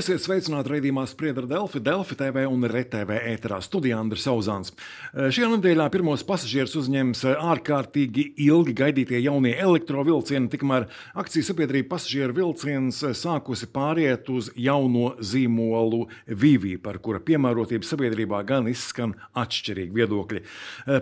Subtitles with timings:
[0.00, 4.70] Esiet sveicināti raidījumā Spriedra Delfi, Delfi TV un RTV ēterā studijā Andris Sauzāns.
[5.12, 10.86] Eh, šajā nedēļā pirmos pasažierus uzņems ārkārtīgi ilgi gaidītie jaunie elektrovilcieni, tikmēr
[11.20, 18.72] akcijas sabiedrība pasažieru vilciens sākusi pāriet uz jauno zīmolu Vivi, par kura piemērotību sabiedrībā gan
[18.72, 20.42] izskan atšķirīgi viedokļi.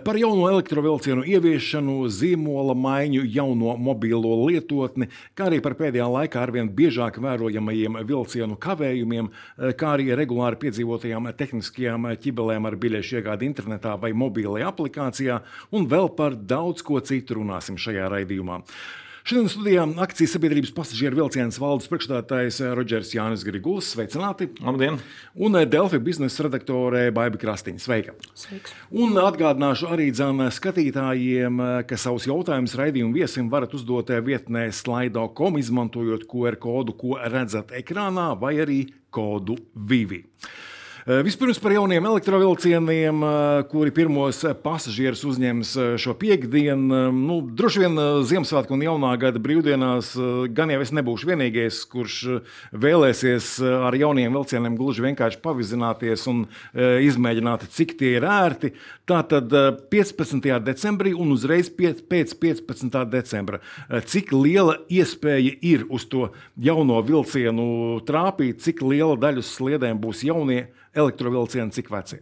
[0.03, 5.07] Par jauno elektrovilcienu ieviešanu, zīmola maiņu, jauno mobilo lietotni,
[5.39, 10.59] kā arī par pēdējā laikā arvien biežāk vērojamajiem vilcienu kavējumiem kavējumiem, eh, kā arī regulāri
[10.59, 16.99] piedzīvotajām tehniskajām ķibelēm ar biļešu iegādi internetā vai mobilajā aplikācijā, un vēl par daudz ko
[16.99, 18.63] citu runāsim šajā raidījumā.
[19.29, 23.91] Šodien studijā akcijas sabiedrības pasažieru vilciens valdes priekšstādātājs Rodžers Jānis Griguls.
[23.93, 24.47] Sveicināti!
[24.65, 24.95] Labdien!
[25.37, 27.83] Un Delfi biznesa redaktore Baiba Krastiņa.
[27.83, 28.15] Sveika!
[28.33, 28.73] Sveiks.
[28.89, 36.25] Un atgādināšu arī dzēm skatītājiem, ka savus jautājumus raidījumu viesim varat uzdot vietnē slaido.com, izmantojot
[36.25, 38.79] QR kodu, ko redzat ekrānā, vai arī
[39.13, 40.23] kodu VIVI.
[41.09, 47.09] Eh, vispirms par jauniem elektrovilcieniem, eh, kuri pirmos pasažierus uzņems eh, šo piekdienu.
[47.09, 47.97] Nu, droši vien
[48.29, 50.11] Ziemassvētku un jaunā gada brīvdienās
[50.53, 52.43] gan jau es nebūšu vienīgais, kurš
[52.77, 53.47] vēlēsies
[53.87, 56.43] ar jauniem vilcieniem gluži vienkārši pavizināties un
[56.77, 58.75] izmēģināt, cik tie ir ērti.
[59.09, 59.49] Tātad
[59.89, 60.59] 15.
[60.61, 63.05] decembrī un uzreiz pēc 15.
[63.09, 63.63] decembra.
[63.89, 70.27] Cik liela iespēja ir uz to jauno vilcienu trāpīt, cik liela daļa uz sliedēm būs
[70.27, 70.67] jaunie
[70.99, 72.21] elektrovilcieni, cik veci?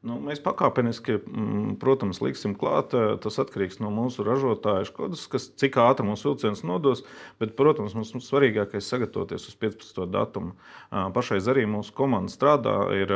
[0.00, 2.94] Nu, mēs pakāpeniski, mm, protams, liksim klāt.
[2.96, 7.02] Eh, tas atkarīgs no mūsu ražotāja kodas, kas, cik ātri mūsu vilciens nodos.
[7.38, 10.06] Bet, protams, mums svarīgākais ir sagatavoties uz 15.
[10.08, 10.54] datumu.
[10.88, 12.78] Pašais arī mūsu komanda strādā.
[12.96, 13.12] Ir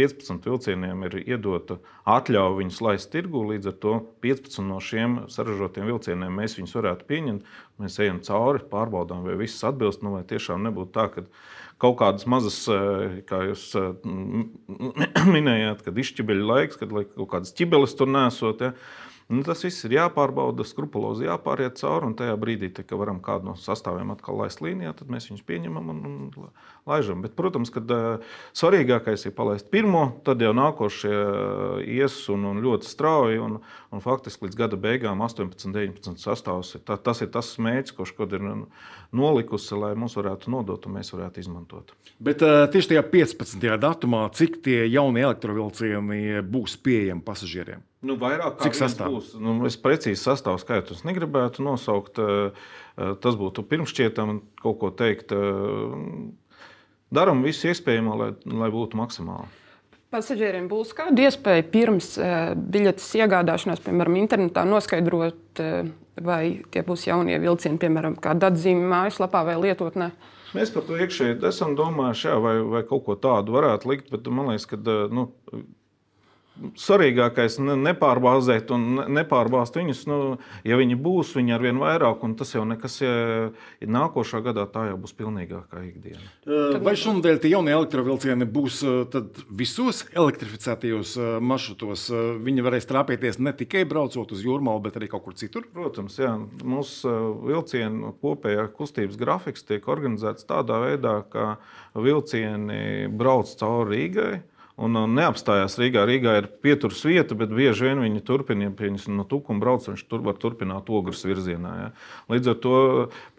[0.00, 1.76] 15 vilcieniem ir iedota
[2.08, 3.44] atļauja viņus laist tirgu.
[3.52, 7.44] Līdz ar to 15 no šiem saražotiem vilcieniem mēs viņus varētu pieņemt.
[7.76, 10.00] Mēs ejam cauri, pārbaudām, vai viss atbilst.
[10.00, 11.28] Nu, vai tiešām nebūtu tā, ka
[11.82, 13.90] kaut kādas mazas, eh, kā jūs eh,
[15.34, 18.64] minējāt, kad izšķibeļu laiks, kad kaut kādas ķibeles tur nesot.
[18.64, 18.72] Ja.
[19.26, 22.06] Nu, tas viss ir jāpārbauda, skrupulozi jāpāriet cauri.
[22.06, 25.42] Un tajā brīdī, te, kad varam kādu no sastāviem atkal laist līnijā, tad mēs viņus
[25.48, 26.44] pieņemam un, un
[26.86, 27.24] laižam.
[27.24, 31.16] Bet, protams, ka uh, svarīgākais ir palaist pirmo, tad jau nākošie
[31.96, 33.42] ies un, un ļoti strauji.
[33.42, 33.58] Un,
[33.90, 38.46] un faktiski līdz gada beigām 18, 19 sastāvs ir, tā, tas ir tas mērķis, šodien
[38.52, 38.62] ir
[39.16, 41.92] nolikusi, lai mums varētu nodot un mēs varētu izmantot.
[42.22, 43.68] Bet uh, tieši tajā 15.
[43.82, 47.84] datumā, cik tie jaunie elektrovilcieni būs pieejami pasažieriem?
[48.06, 49.32] Nu, vairāk Cik sastāvs?
[49.40, 52.20] Nu, es precīzi sastāvu skaitus negribētu nosaukt.
[52.20, 52.66] Eh,
[52.96, 55.32] eh, tas būtu pirmšķietami kaut ko teikt.
[55.32, 56.34] Eh,
[57.16, 59.46] Darām visu iespējamo, lai, lai būtu maksimāli.
[60.14, 62.12] Pasažieriem būs kāda iespēja pirms
[62.74, 65.62] biļetes iegādāšanās, piemēram, internetā noskaidrot,
[66.22, 70.12] vai tie būs jaunie vilcieni, piemēram, kāda atzīme mājaslapā vai lietotnē.
[70.54, 74.30] Mēs par to iekšēji esam domājuši, jā, vai, vai kaut ko tādu varētu likt, bet
[74.30, 74.78] man liekas, ka
[75.10, 75.26] nu,
[76.78, 80.02] svarīgākais ir nepārbāzēt un nepārbāzt viņus.
[80.10, 80.18] Nu,
[80.66, 83.12] ja viņi būs, viņi ar vien vairāk, un tas jau nekas, ja,
[83.82, 86.80] ja nākošā gadā tā jau būs pilnīgākā ikdiena.
[86.82, 88.80] Vai šonadēļ tie jaunie elektrovilcieni būs
[89.50, 92.08] visos elektrificētajos maršrutos?
[92.46, 95.68] Viņi varēs trāpīties ne tikai braucot uz jūrmālu, bet arī kaut kur citur?
[95.72, 96.34] Protams, jā.
[96.66, 97.12] Mūsu
[97.46, 101.56] vilcienu kopējā kustības grafiks tiek organizēts tādā veidā, ka
[101.96, 104.34] vilcieni brauc cauri Rīgai
[104.76, 106.04] un neapstājās Rīgā.
[106.08, 110.24] Rīgā ir pieturas vieta, bet bieži vien viņi turpina, pieņemsim, no tukuma brauc, viņš tur
[110.26, 111.74] var turpināt ogres virzienā.
[111.80, 111.90] Ja.
[112.32, 112.78] Līdz ar to,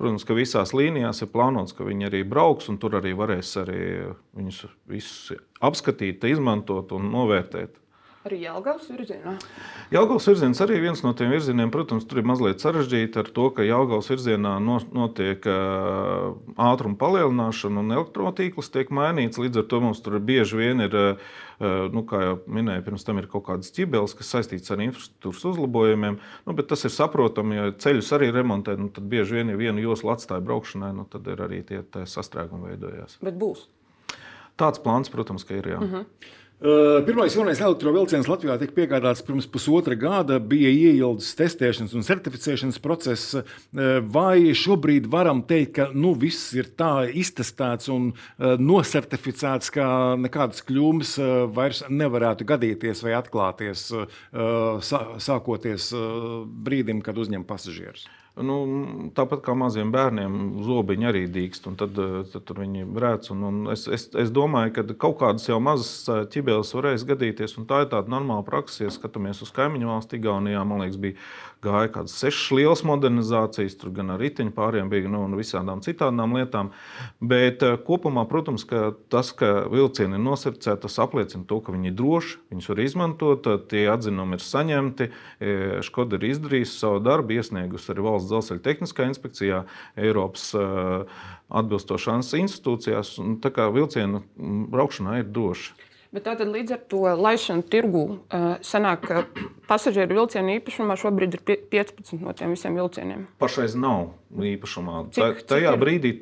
[0.02, 3.82] protams, ka visās līnijās ir plānots, ka viņi arī brauks, un tur arī varēs arī
[4.38, 7.78] viņus visus apskatīt, izmantot un novērtēt.
[8.28, 9.34] Arī Jālgavas virzienā.
[9.94, 13.64] Jālgavas virziens arī viens no tiem virzieniem, protams, tur ir mazliet sarežģīti ar to, ka
[13.64, 19.40] Jālgavas virzienā notiek ātruma palielināšana un elektrotīkls tiek mainīts.
[19.40, 20.98] Līdz ar to mums tur bieži vien ir,
[21.96, 26.20] nu, kā jau minēju, pirms tam ir kaut kādas ķibeles, kas saistītas ar infrastruktūras uzlabojumiem.
[26.20, 29.88] Nu, bet tas ir saprotami, ja ceļus arī remontē, nu, tad bieži vien, ja vienu
[29.88, 33.22] joslu atstāja braukšanai, nu, tad ir arī tie sastrēgumi veidojās.
[33.24, 33.70] Bet būs.
[34.58, 35.74] Tāds plāns, protams, ka ir.
[35.76, 35.80] Jā.
[35.80, 35.96] Uh mhm.
[35.96, 36.36] -huh.
[37.06, 43.36] Pirmais jaunais elektrovilciens Latvijā tika piegādāts pirms pusotra gada, bija ieildes testēšanas un certificēšanas process.
[44.10, 48.10] Vai šobrīd varam teikt, ka nu, viss ir tā iztestēts un
[48.42, 49.86] nosertificēts, ka
[50.18, 51.14] nekādas kļūmes
[51.54, 53.92] vairs nevarētu gadīties vai atklāties
[55.30, 55.92] sākoties
[56.66, 58.10] brīdim, kad uzņem pasažierus?
[58.38, 58.56] Nu,
[59.18, 60.34] tāpat kā maziem bērniem,
[60.66, 63.32] zobiņi arī dīkst, un tad, eh, tad viņi rēc.
[63.34, 67.58] Un, un es, es, es domāju, ka kaut kādas jau mazas eh, ķibeles varēs gadīties,
[67.58, 68.84] un tā ir tāda normāla praksa.
[68.86, 71.18] Ja skatāmies uz kaimiņu valsts, Igaunijā, man liekas, bija
[71.64, 76.20] gāja kādas sešas lielas modernizācijas, tur gan ar riteņu pāriem bija nu, un visādām citām
[76.38, 76.72] lietām.
[77.20, 81.92] Bet eh, kopumā, protams, ka tas, ka vilcieni ir nosircēti, tas apliecina to, ka viņi
[81.92, 85.10] ir droši, viņus var izmantot, tie atzinumi ir saņemti,
[85.88, 89.64] Škoda ir izdarījusi savu darbu, iesniegusi arī valsts dzelzceļa tehniskā inspekcijā,
[90.00, 90.50] Eiropas
[91.48, 93.16] atbilstošās institūcijās.
[93.44, 94.24] Tā kā vilcienu
[94.74, 95.76] braukšanā ir droši.
[96.18, 98.04] Bet tātad līdz ar to laišanu tirgu
[98.66, 99.20] sanāk, ka
[99.70, 103.28] pasažieru vilcienu īpašumā šobrīd ir 15 no tiem visiem vilcieniem.
[103.38, 105.04] Pašreiz nav īpašumā.
[105.14, 106.14] Cik, tā, tajā cik brīdī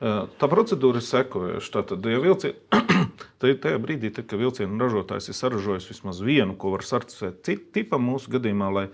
[0.00, 1.72] tā procedūra ir sekojoša.
[1.78, 2.60] Tātad, ja vilcien,
[3.40, 8.36] tajā brīdī, tad, kad vilcienu ražotājs ir saražojis vismaz vienu, ko var certificēt tipam mūsu
[8.36, 8.86] gadījumā, lai,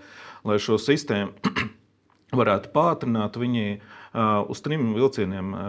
[0.47, 1.35] lai šo sistēmu
[2.35, 5.61] varētu pātrināt, viņi uh, uz trim vilcieniem uh,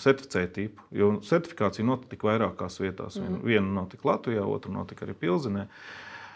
[0.00, 0.86] certificēja tipu.
[0.94, 3.18] Jo certifikācija notika vairākās vietās.
[3.20, 3.42] Mm.
[3.44, 5.66] Viena notika Latvijā, otra notika arī Pilsenē.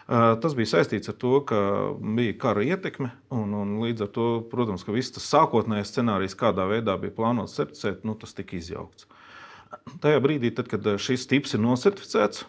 [0.06, 1.60] Uh, tas bija saistīts ar to, ka
[1.98, 6.68] bija kara ietekme, un, un līdz ar to, protams, ka viss tas sākotnējais scenārijs, kādā
[6.70, 9.08] veidā bija plānots certificēt, nu, tas tika izjaukts.
[10.04, 12.44] Tajā brīdī, tad, kad šis tips ir nosertificēts,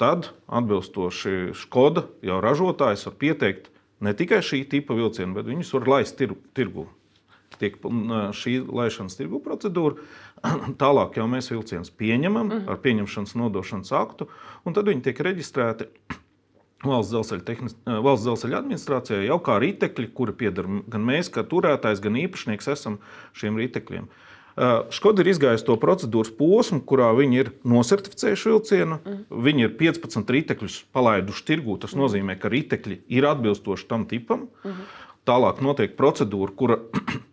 [0.00, 3.70] tad atbilstoši Skoda jau ražotājs var pieteikt
[4.00, 6.86] ne tikai šī tipa vilcienu, bet viņus var laist tir, tirgu.
[7.56, 7.78] Tiek
[8.36, 10.02] šī laišanas tirgu procedūra.
[10.82, 12.68] Tālāk jau mēs vilcienus pieņemam mhm.
[12.72, 14.28] ar pieņemšanas nodošanas aktu,
[14.66, 15.88] un tad viņi tiek reģistrēti
[16.90, 22.18] valsts dzelzceļa, valsts dzelzceļa administrācijā jau kā ritekļi, kuri pieder gan mēs, kā turētājs, gan
[22.26, 23.00] īpašnieks, esam
[23.38, 24.10] šiem ritekļiem.
[24.10, 24.24] Uh,
[24.88, 28.96] Škoda ir izgājusi to procedūras posmu, kurā viņi ir nosertificējuši vilcienu.
[29.02, 29.18] Mm.
[29.42, 31.78] Viņi ir 15 ritekļus palaiduši tirgū.
[31.82, 32.02] Tas mm.
[32.02, 34.46] nozīmē, ka ritekļi ir atbilstoši tam tipam.
[34.64, 34.86] Mm.
[35.26, 36.78] Tālāk notiek procedūra, kura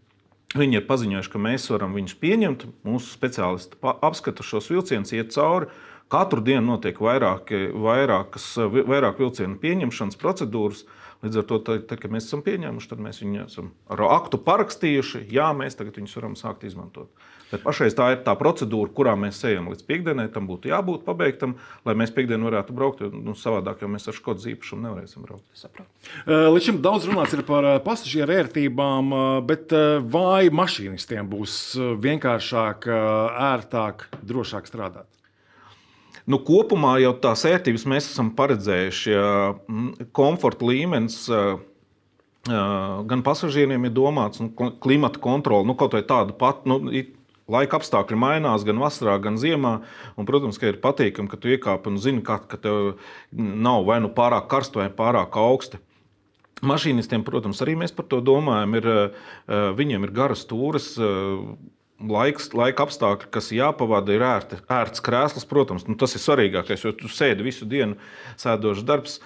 [0.59, 2.67] viņi ir paziņojuši, ka mēs varam viņus pieņemt.
[2.87, 5.71] Mūsu speciālisti apskata šos vilcienus, iet cauri.
[6.13, 10.83] Katru dienu notiek vairāki, vairākas, vairāk vilcienu pieņemšanas procedūras.
[10.83, 14.41] Uh, Līdz ar to, tad, kad mēs esam pieņēmuši, tad mēs viņu esam ar aktu
[14.43, 15.23] parakstījuši.
[15.31, 17.07] Jā, mēs tagad viņus varam sākt izmantot.
[17.53, 20.25] Bet pašreiz tā ir tā procedūra, kurā mēs ejam līdz piekdienai.
[20.33, 21.53] Tam būtu jābūt pabeigtam,
[21.85, 23.03] lai mēs piekdienu varētu braukt.
[23.05, 25.63] Jo, nu, savādāk jau mēs ar škodas īpašumu nevarēsim braukt.
[26.27, 29.15] Līdz šim daudz runāts par pasažieru ērtībām,
[29.47, 29.71] bet
[30.17, 31.59] vai mašīnistiem būs
[32.03, 32.89] vienkāršāk,
[33.53, 35.07] ērtāk, drošāk strādāt?
[36.29, 39.11] Nu, kopumā jau tās ērtības mēs esam paredzējuši.
[39.11, 41.17] Ja komforta līmenis
[42.43, 44.49] gan pasažieriem ir domāts, nu,
[44.83, 46.69] klimata kontrole, nu, kaut vai tāda pati.
[46.69, 46.79] Nu,
[47.51, 49.73] Laika apstākļi mainās gan vasarā, gan ziemā.
[50.15, 53.01] Un, protams, ka ir patīkami, ka tu iekāp un zini, ka, ka tev
[53.35, 55.81] nav vai nu pārāk karsts vai pārāk augsti.
[56.63, 58.77] Mašīnistiem, protams, arī mēs par to domājam.
[58.79, 58.87] Ir,
[59.75, 60.93] viņiem ir garas stūres,
[62.09, 65.47] laiks, laika apstākļi, kas jāpavada, ir ērti, ērts krēsls.
[65.49, 67.97] Protams, nu, tas ir svarīgākais, jo tu sēdi visu dienu,
[68.41, 69.19] sēdošs darbs.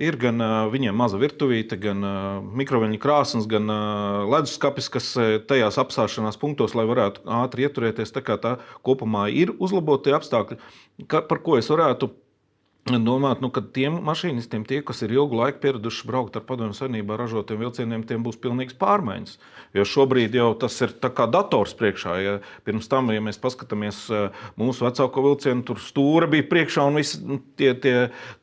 [0.00, 5.10] Ir gan uh, viņiem maza virtuvīte, gan uh, mikroviļņu krāsnes, gan uh, leduskapis, kas
[5.50, 8.14] tajās apstāšanās punktos, lai varētu ātri ieturēties.
[8.14, 8.54] Tā kā tā
[8.86, 10.56] kopumā ir uzlabotie apstākļi,
[11.04, 12.14] ka, par ko es varētu
[12.88, 17.18] domāt, nu, ka tiem mašīnistiem, tie, kas ir ilgu laiku pieraduši braukt ar padomju savienībā
[17.20, 19.36] ražotiem vilcieniem, tiem būs pilnīgs pārmaiņas.
[19.76, 22.14] Jo šobrīd jau tas ir kā dators priekšā.
[22.24, 22.32] Ja
[22.66, 27.20] pirms tam, ja mēs paskatāmies eh, mūsu vecāko vilcienu, tur stūra bija priekšā un viss,
[27.20, 27.94] nu, tie, tie,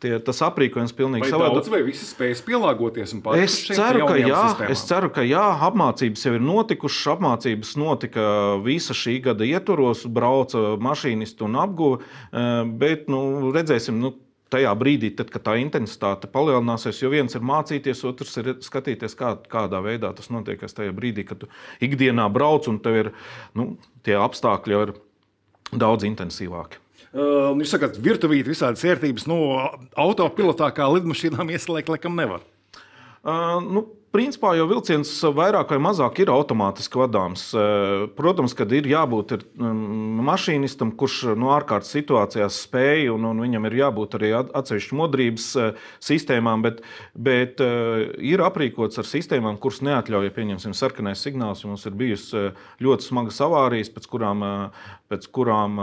[0.04, 1.68] tie, tas aprīkojums pilnīgi savādāk.
[1.74, 4.76] Vai visi spējas pielāgoties un es ceru, ka jā, sistēmām?
[4.78, 7.10] es ceru, ka jā, apmācības jau ir notikušas.
[7.18, 8.24] Apmācības notika
[8.64, 13.98] visa šī gada ietvaros, brauca mašīnisti un apguva, eh, bet nu, redzēsim.
[13.98, 14.14] Nu,
[14.54, 19.36] tajā brīdī, tad, kad tā intensitāte palielināsies, jo viens ir mācīties, otrs ir skatīties, kā,
[19.52, 20.64] kādā veidā tas notiek.
[20.64, 21.52] Tajā brīdī, kad tu
[21.84, 23.14] ikdienā brauc un tev ir
[23.58, 23.74] nu,
[24.08, 24.94] tie apstākļi ir
[25.76, 26.84] daudz intensīvāki.
[27.18, 29.40] Uh, jūs sakat, virtuvīte, visādas vērtības, nu,
[29.98, 32.44] autopilotā kā lidmašīnām ieslēgt, laikam nevar.
[33.24, 33.88] Uh, nu,
[34.18, 37.42] Principā jau vilciens vairāk vai mazāk ir automātiski vadāms.
[37.54, 39.44] Eh, protams, kad ir jābūt ir
[40.26, 45.46] mašīnistam, kurš no nu, ārkārtas situācijās spēj, un, un viņam ir jābūt arī atsevišķu modrības
[45.62, 46.82] eh, sistēmām, bet,
[47.14, 51.62] bet eh, ir aprīkots ar sistēmām, kuras neatļauj, pieņemsim, sarkanais signāls.
[51.70, 52.48] Mums ir bijusi
[52.82, 54.42] ļoti smagas avārijas, pēc kurām,
[55.14, 55.78] pēc kurām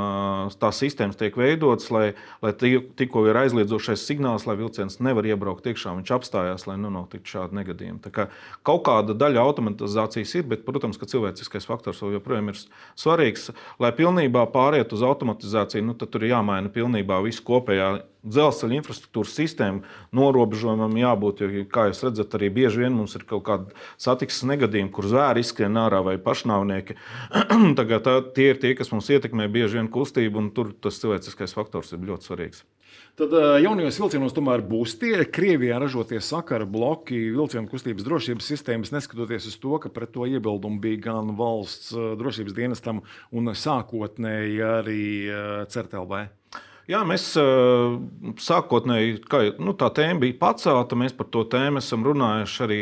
[0.59, 2.11] tās sistēmas tiek veidotas, lai,
[2.43, 7.63] lai tikko ir aizliedzošais signāls, lai vilciens nevar iebraukt iekšā, viņš apstājās, lai nenotiktu šādi
[7.63, 12.59] negadījumi ka kaut kāda daļa automatizācijas ir, bet, protams, ka cilvēciskais faktors joprojām ir
[13.01, 13.51] svarīgs.
[13.83, 17.93] Lai pilnībā pāriet uz automatizāciju, nu, tad tur ir jāmaina pilnībā visu kopējā
[18.25, 19.83] dzelzceļa infrastruktūras sistēmu
[20.17, 21.43] norobežojumam jābūt.
[21.45, 25.45] Jo, kā jūs redzat, arī bieži vien mums ir kaut kāda satiksmes negadījuma, kur zvēri
[25.45, 26.97] izskrien ārā vai pašnāvnieki.
[27.79, 31.57] Tagad tā, tie ir tie, kas mums ietekmē bieži vien kustību, un tur tas cilvēciskais
[31.57, 32.65] faktors ir ļoti svarīgs.
[33.15, 33.31] Tad
[33.63, 39.55] jaunajos vilcienos tomēr būs tie Krievijā ražotie sakara bloki, vilcienu kustības drošības sistēmas, neskatoties uz
[39.63, 45.05] to, ka pret to iebildumu bija gan valsts drošības dienestam un sākotnēji arī
[45.71, 46.25] CERTLV.
[46.85, 47.31] Jā, mēs
[48.45, 52.79] sākotnēji, kā nu, tā tēma bija pacelta, mēs par to tēmu esam runājuši arī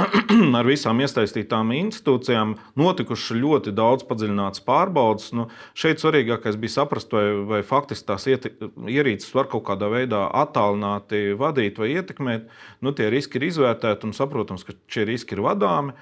[0.60, 2.52] ar visām iesaistītām institūcijām.
[2.78, 5.32] Notikuši ļoti daudz padziļināts pārbaudas.
[5.34, 11.34] Nu, šeit svarīgākais bija saprast, vai, vai faktiski tās ierīces var kaut kādā veidā attālināti
[11.40, 12.46] vadīt vai ietekmēt.
[12.86, 15.98] Nu, tie riski ir izvērtēti un saprotams, ka šie riski ir vadāmi.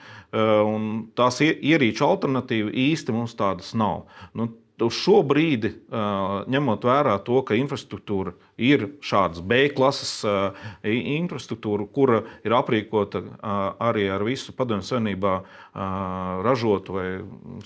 [1.16, 4.04] Tās ierīču alternatīva īsti mums tādas nav.
[4.36, 4.52] Nu,
[4.86, 10.20] uz šo brīdi, ņemot vērā to, ka infrastruktūra ir šādas B klases
[10.82, 13.22] infrastruktūra, kura ir aprīkota
[13.78, 15.34] arī ar visu Padomju Savienībā
[16.44, 17.06] ražotu vai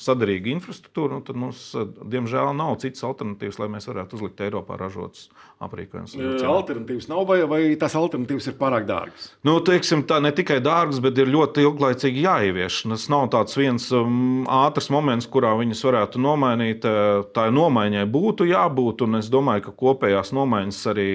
[0.00, 1.70] sadarīgu infrastruktūru, nu, tad mums,
[2.12, 5.30] diemžēl, nav citas alternatīvas, lai mēs varētu uzlikt Eiropā ražotus
[5.62, 6.16] aprīkojumus.
[6.42, 9.30] Alternatīvas nav, vai, vai tās alternatīvas ir pārāk dārgas?
[9.46, 12.82] Nu, teiksim, tā ne tikai dārgas, bet ir ļoti ilglaicīgi jāievieš.
[12.92, 16.84] Tas nav tāds viens um, ātrs moments, kurā viņas varētu nomainīt.
[17.32, 21.06] Tā nomaiņai būtu jābūt, un es domāju, ka kopējās nomaiņas arī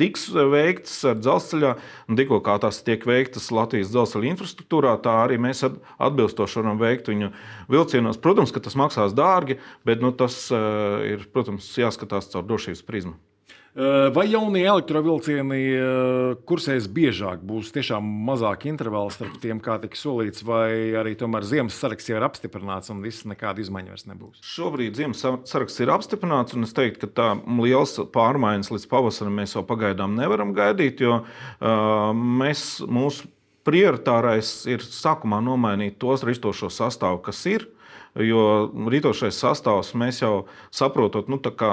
[0.00, 1.74] tiks veiktas ar dzelzceļā.
[2.20, 7.32] Tikko kā tās tiek veiktas Latvijas dzelzceļa infrastruktūrā, tā arī mēs atbilstoši varam veikt viņu
[7.72, 8.20] vilcienos.
[8.22, 13.18] Protams, ka tas maksās dārgi, bet nu, tas eh, ir protams, jāskatās caur drošības prizmu.
[13.74, 15.56] Vai jaunie elektrovielcieni
[16.46, 21.80] kursēs biežāk, būs tiešām mazāk intervāli starp tiem, kā tika solīts, vai arī tomēr ziemas
[21.82, 24.38] saraksts jau ir apstiprināts un viss nekāda izmaiņa vairs nebūs?
[24.46, 27.28] Šobrīd ziemas saraksts ir apstiprināts, un es teiktu, ka tā
[27.64, 33.26] liels pārmaiņas līdz pavasarim mēs jau pagaidām nevaram gaidīt, jo uh, mēs, mūsu
[33.66, 37.66] prioritārais ir sākumā nomainīt tos ristošo sastāvu, kas ir.
[38.14, 41.72] Jo rītošais sastāvs mēs jau saprotam, nu, kā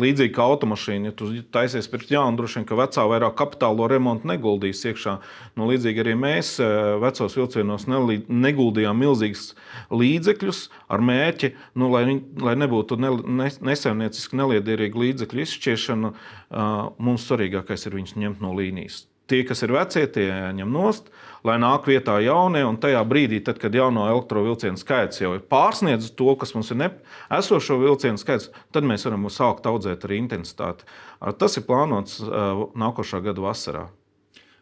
[0.00, 1.10] līdzīgi kā automašīna.
[1.10, 5.18] Ja tu taisies pirkt jaunu, droši vien, ka vecā vairāk kapitālo remontu neguldīs iekšā.
[5.60, 6.68] Nu, līdzīgi arī mēs e,
[7.02, 9.50] vecos vilcienos neguldījām milzīgus
[9.92, 10.62] līdzekļus
[10.96, 12.06] ar mērķi, nu, lai,
[12.40, 16.14] lai nebūtu ne, ne, nesaimnieciski neliederīga līdzekļu izšķiešana.
[16.96, 19.04] Mums svarīgākais ir viņus ņemt no līnijas.
[19.26, 21.08] Tie, kas ir vecie, tie ņem nost,
[21.46, 22.64] lai nāk vietā jaunie.
[22.66, 26.88] Un tajā brīdī, tad, kad jauno elektrovielcienu skaits jau ir pārsniedzis to, kas mums ir
[27.32, 30.88] esošo vilcienu skaits, tad mēs varam sākt audzēt arī intensitāti.
[31.38, 32.18] Tas ir plānots
[32.76, 33.86] nākošā gada vasarā.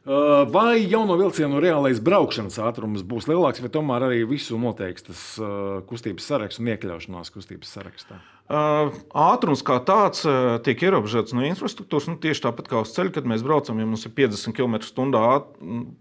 [0.04, 5.24] Vai jauno vilcienu reālais braukšanas ātrums būs lielāks, vai tomēr arī visu noteiks tas
[5.88, 8.20] kustības saraksts un iekļaušanās kustības sarakstā?
[8.44, 10.20] Ātrums kā tāds
[10.66, 12.10] tiek ierobežots no infrastruktūras.
[12.10, 15.38] Nu, tieši tāpat kā uz ceļa, kad mēs braucam, ja mums ir 50 km/h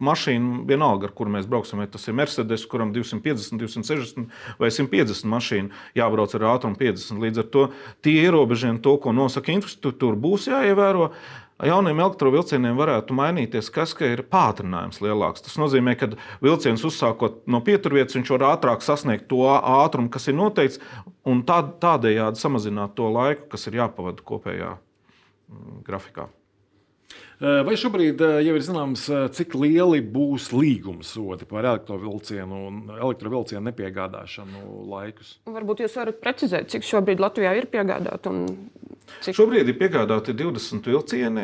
[0.03, 5.31] mašīna, vienalga, ar kuru mēs brauksim, vai tas ir Mercedes, kuram 250, 260 vai 150
[5.31, 7.23] mašīna, jābrauc ar ātrumu 50.
[7.23, 7.63] Līdz ar to
[8.03, 11.13] tie ierobežojumi, to, ko nosaka infrastruktūra, būs jāievēro
[11.67, 15.45] jauniem elektrovielcieniem varētu mainīties, kas ka ir pātrinājums lielāks.
[15.45, 16.11] Tas nozīmē, ka
[16.43, 20.81] vilciens uzsākot no pieturvietas, viņš var ātrāk sasniegt to ātrumu, kas ir noteikts,
[21.29, 26.29] un tā, tādējādi samazināt to laiku, kas ir jāpavada kopējā mm, grafikā.
[27.43, 29.01] Vai šobrīd jau ir zināms,
[29.35, 34.61] cik lieli būs līguma sodi par elektrovilcienu un elektrovilcienu nepiegādāšanu
[34.93, 35.33] laikus?
[35.51, 38.45] Varbūt jūs varat precizēt, cik šobrīd Latvijā ir piegādāti un
[39.23, 39.35] Cik?
[39.37, 41.43] Šobrīd ir piegādāti 20 vilcieni.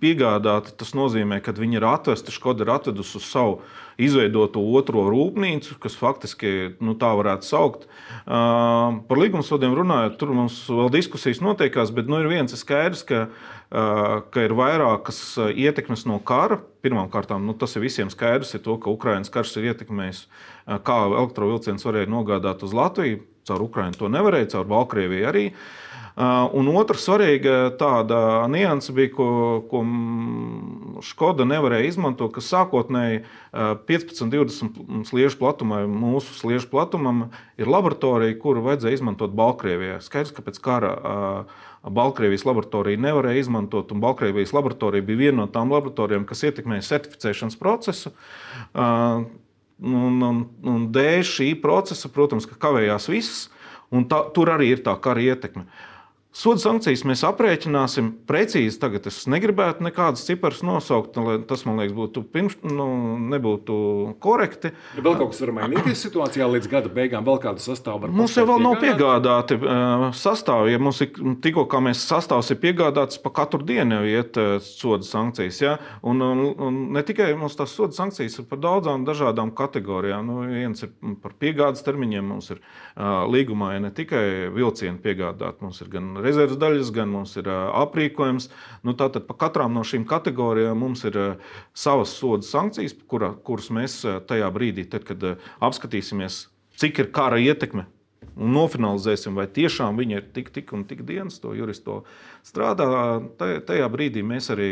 [0.00, 3.60] Piegādāti tas nozīmē, ka viņi ir atvesti, Škoda ir atvedusi uz savu
[4.00, 7.88] izveidoto otro rūpnīcu, kas faktiski nu, tā varētu saukt.
[8.22, 13.26] Uh, par līgumsodiem runājot, tur mums vēl diskusijas notiekās, bet nu, ir viens skaidrs, ka,
[13.28, 15.20] uh, ka ir vairākas
[15.52, 16.60] ietekmes no kara.
[16.82, 20.24] Pirmkārt, nu, tas ir visiem skaidrs, ir to, ka Ukraiņas karš ir ietekmējis,
[20.86, 23.22] kā elektrovielciens varēja nogādāt uz Latviju.
[23.48, 25.46] Caur Ukraiņu to nevarēja, caur Baltkrieviju arī.
[26.12, 29.28] Uh, un otra svarīga tāda nianse bija, ko,
[29.70, 29.80] ko
[31.02, 33.22] Skoda nevarēja izmantot, ka sākotnēji
[33.88, 40.02] 15-20 uh, sliežu platumai, mūsu sliežu platumam, ir laboratorija, kuru vajadzēja izmantot Baltkrievijā.
[40.04, 45.48] Skaidrs, ka pēc kara uh, Baltkrievijas laboratorija nevarēja izmantot, un Baltkrievijas laboratorija bija viena no
[45.50, 48.12] tām laboratorijām, kas ietekmēja certificēšanas procesu.
[49.82, 53.46] Un, un, un dēļ šī procesa, protams, ka kavējās viss,
[53.90, 55.66] un tā, tur arī ir tā kara ietekme.
[55.66, 55.91] Uh,
[56.32, 58.78] Soda sankcijas mēs aprēķināsim precīzi.
[58.80, 62.86] Tagad es negribētu nekādas cipras nosaukt, lai tas man liekas būtu pirms, nu,
[63.28, 63.74] nebūtu
[64.22, 64.70] korekti.
[64.96, 68.36] Ja vēl kaut kas var mainīties situācijā līdz gada beigām, vēl kādu sastāvu var Mums
[68.38, 69.58] jau vēl nav piegādāti
[70.16, 70.72] sastāvi.
[70.72, 71.12] Ja mums ir
[71.44, 75.60] tikko kā mēs sastāvs ir piegādāts, pa katru dienu jau iet soda sankcijas.
[75.60, 75.76] Ja?
[76.00, 80.32] Un, un, un ne tikai mums tās soda sankcijas ir par daudzām dažādām kategorijām.
[80.32, 82.64] Nu, viens ir par piegādes termiņiem, mums ir
[83.36, 84.24] līgumā ja ne tikai
[84.56, 88.48] vilcieni piegādāt, mums ir gan rezerves daļas, gan mums ir aprīkojums.
[88.86, 91.18] Nu, tātad par katrām no šīm kategorijām mums ir
[91.74, 95.26] savas soda sankcijas, kura, kuras mēs tajā brīdī, tad, kad
[95.62, 96.46] apskatīsimies,
[96.80, 97.86] cik ir kara ietekme
[98.36, 102.00] un nofinalizēsim, vai tiešām viņi ir tik, tik un tik dienas, to juristu
[102.46, 102.86] strādā.
[103.38, 104.70] Tajā brīdī mēs arī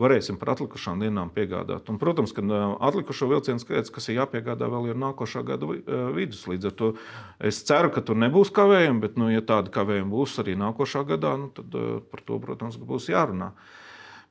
[0.00, 1.90] varēsim par atlikušām dienām piegādāt.
[1.92, 2.44] Un, protams, ka
[2.88, 5.68] atlikušo vilcienu skaits, kas ir jāpiegādā vēl ir nākošā gada
[6.16, 6.46] vidus.
[6.50, 6.92] Līdz ar to
[7.38, 11.36] es ceru, ka tur nebūs kavējumi, bet, nu, ja tādi kavējumi būs arī nākošā gadā,
[11.40, 11.78] nu, tad
[12.10, 13.52] par to, protams, būs jārunā.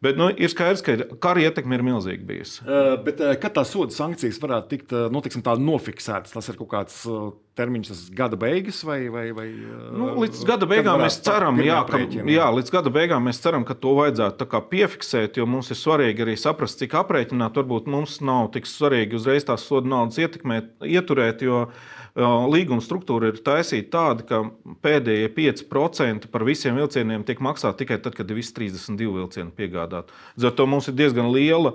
[0.03, 2.59] Bet nu, ir skaidrs, ka kara ietekme ir milzīga bijusi.
[2.65, 6.71] Uh, bet, uh, kad tās soda sankcijas varētu tikt nu, tiksim, nofiksētas, tas ir kaut
[6.73, 8.99] kāds uh, termiņš, tas gada beigas vai.
[9.13, 9.47] vai, vai
[9.95, 13.77] nu, līdz gada beigām mēs ceram, jā, ka, jā, līdz gada beigām mēs ceram, ka
[13.79, 17.59] to vajadzētu piefiksēt, jo mums ir svarīgi arī saprast, cik aprēķināt.
[17.63, 21.45] Varbūt mums nav tik svarīgi uzreiz tās soda naudas ietekmēt, ieturēt.
[21.47, 27.83] Jo, uh, līguma struktūra ir taisīta tāda, ka pēdējie 5% par visiem vilcieniem tiek maksāti
[27.83, 30.13] tikai tad, kad ir visi 32 vilcieni piegādāti.
[30.37, 31.73] Līdz ar to mums ir diezgan liela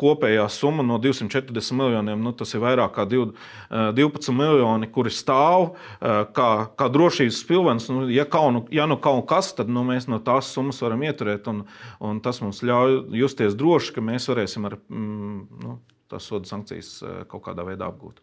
[0.00, 2.20] kopējā summa no 240 miljoniem.
[2.20, 7.88] Nu, tas ir vairāk kā 12 miljoni, kuri stāv kā, kā drošības pilvens.
[7.92, 11.48] Nu, ja, kaunu, ja nu kaut kas, tad nu, mēs no tās summas varam ieturēt,
[11.48, 11.64] un,
[12.04, 15.78] un tas mums ļauj justies droši, ka mēs varēsim ar mm, nu,
[16.12, 16.98] tās soda sankcijas
[17.32, 18.20] kaut kādā veidā apgūt.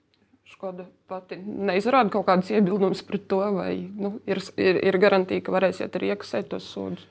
[0.59, 5.53] Škoda pati neizrāda kaut kādas iebildumus pret to, vai nu, ir, ir, ir garantīva, ka
[5.55, 7.05] varēsiet arī iekasēt tos sodus.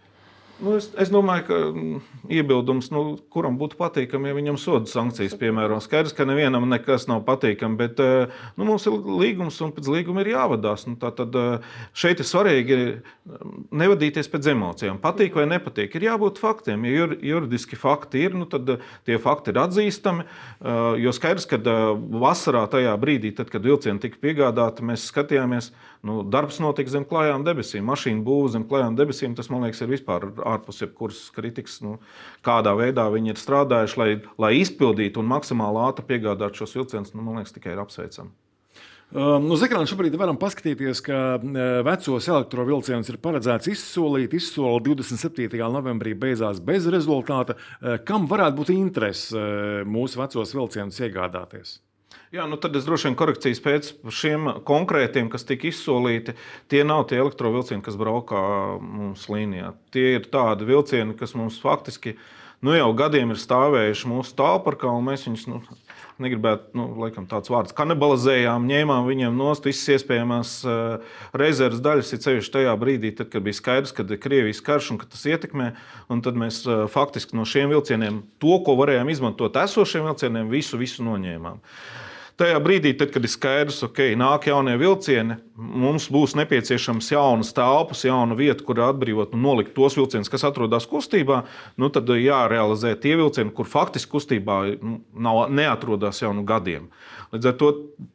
[0.59, 1.99] Nu, es, es domāju, ka mm,
[2.35, 5.77] iebildums, nu, kuram būtu patīkami, ja viņam soda sankcijas piemēro.
[5.83, 10.25] Skaidrs, ka nevienam nekas nav patīkami, bet eh, nu, mums ir līgums un pēc līguma
[10.25, 10.88] ir jāvadās.
[10.91, 13.53] Nu, tad eh, šeit ir svarīgi mm,
[13.85, 14.99] nevadīties pēc emocijām.
[15.05, 16.88] Patīk vai nepatīk, ir jābūt faktiem.
[16.91, 20.27] Ja juridiski fakti ir, nu, tad eh, tie fakti ir atzīstami.
[20.99, 21.59] Jo skaidrs, ka
[22.19, 25.71] vasarā tajā brīdī, tad, kad vilcieni tika piegādāti, mēs skatījāmies,
[26.07, 29.35] nu, darbs notika zem klājām debesīm, mašīna būvniecība zem klājām debesīm.
[29.38, 31.99] Tas man liekas, ir vispār ārpus jebkuras kritikas, nu,
[32.47, 37.25] kādā veidā viņi ir strādājuši, lai, lai izpildītu un maksimāli ātri piegādātu šos vilcienus, nu,
[37.25, 38.35] man liekas, tikai ir apsveicami.
[39.09, 44.37] Um, uz ekrāna šobrīd varam paskatīties, ka uh, vecos elektrovielcienus ir paredzēts izsolīt.
[44.37, 45.57] Izsole 27.
[45.72, 47.57] novembrī beidzās bez rezultāta.
[47.57, 51.79] Uh, kam varētu būt interese uh, mūsu vecos vilcienus iegādāties?
[52.28, 56.35] Jā, nu tad es droši vien korekcijas pēc šiem konkrētiem, kas tika izsolīti,
[56.68, 58.40] tie nav tie elektrovielcieni, kas braukā
[58.85, 59.72] mums līnijā.
[59.96, 62.18] Tie ir tādi vilcieni, kas mums faktiski
[62.61, 65.46] nu, jau gadiem ir stāvējuši mūsu tālparkā, un mēs viņus.
[65.48, 65.62] Nu,
[66.18, 72.22] negribētu, nu, laikam, tāds vārds, kanibalizējām, ņēmām viņiem nost visas iespējamās uh, rezerves daļas, ir
[72.24, 75.70] ceļš tajā brīdī, tad, kad bija skaidrs, ka ir Krievijas karš un ka tas ietekmē.
[76.26, 81.07] Tad mēs uh, faktiski no šiem vilcieniem to, ko varējām izmantot esošiem vilcieniem, visu, visu
[81.07, 81.62] noņēmām.
[81.62, 82.08] Uh,
[82.38, 87.51] Tajā brīdī, tad, kad ir skaidrs, ka okay, nāk jaunie vilcieni, mums būs nepieciešams jaunas
[87.57, 91.40] telpas, jauna vieta, kur atbrīvot un nolikt tos vilcienus, kas atrodas kustībā.
[91.83, 96.87] Nu, tad jārealizē tie vilcieni, kur faktiski kustībā nu, nav, neatrodas jau nu gadiem.
[97.35, 97.72] Līdz ar to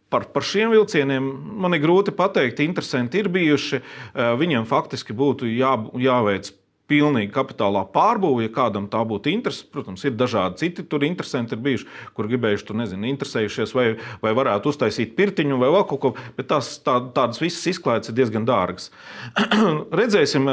[0.08, 1.28] par, par šiem vilcieniem
[1.60, 2.64] man ir grūti pateikt.
[2.64, 3.84] Interesanti ir bijuši.
[3.84, 6.54] Eh, viņiem faktiski būtu jā, jāveic
[6.94, 9.66] pilnīgi kapitālā pārbūve, ja kādam tā būtu interese.
[9.74, 13.90] Protams, ir dažādi citi tur interesanti bijuši, kur gribējuši tur, nezinu, interesējušies, vai,
[14.24, 18.20] vai varētu uztaisīt pirtiņu vai vēl kaut ko, bet tās, tā, tādas visas izklaides ir
[18.22, 18.92] diezgan dārgas.
[20.02, 20.50] Redzēsim,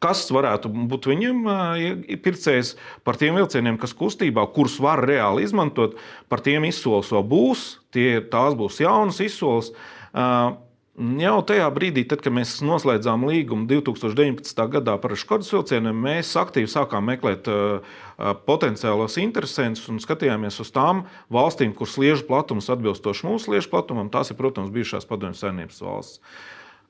[0.00, 1.44] kas varētu būt viņiem
[2.24, 2.74] pircējs
[3.06, 5.98] par tiem vilcieniem, kas kustībā, kurus var reāli izmantot,
[6.32, 9.74] par tiem izsoles vēl būs, tie, tās būs jaunas izsoles.
[11.00, 14.58] Jau tajā brīdī, tad, kad mēs noslēdzām līgumu 2019.
[14.68, 17.86] gadā par Škodas vilcieniem, mēs aktīvi sākām meklēt uh,
[18.44, 24.10] potenciālos interesantus un skatījāmies uz tām valstīm, kuras sliežu platums atbilstoši mūsu sliežu platumam.
[24.12, 26.20] Tās ir, protams, bijušās padomju saimnības valsts.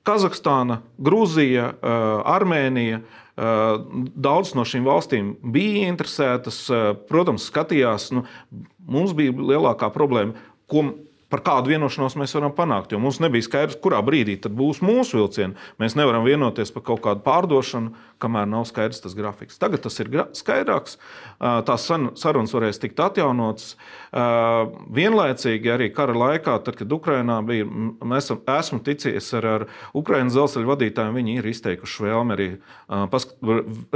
[0.08, 3.04] Kazahstāna, Grūzija, uh, Armēnija.
[3.04, 3.78] Uh,
[4.18, 6.64] daudz no šīm valstīm bija interesētas.
[7.06, 8.24] Protams, skatījās, nu,
[8.90, 10.34] mums bija lielākā problēma,
[10.66, 10.88] ko
[11.30, 12.92] par kādu vienošanos mēs varam panākt.
[12.92, 15.54] Jo mums nebija skaidrs, kurā brīdī būs mūsu vilcieni.
[15.80, 19.58] Mēs nevaram vienoties par kaut kādu pārdošanu, kamēr nav skaidrs tas grafiks.
[19.60, 20.98] Tagad tas ir skaidrāks,
[21.38, 21.86] tās
[22.20, 23.76] sarunas varēs tikt atjaunotas.
[24.10, 27.68] Vienlaicīgi arī kara laikā, tad, kad Ukrainā bija,
[28.10, 29.66] mēs esmu ticies ar, ar
[29.96, 32.50] Ukraiņas dzelzceļa vadītājiem, viņi ir izteikuši vēlmi arī
[33.12, 33.38] paskat,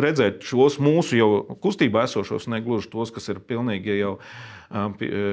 [0.06, 1.30] redzēt šos mūsu jau
[1.64, 4.18] kustībā esošos, ne gluži tos, kas ir pilnīgi jau